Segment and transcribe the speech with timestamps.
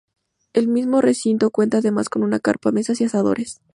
[0.53, 3.61] El mismo recinto cuenta además con una carpa, mesas y asadores.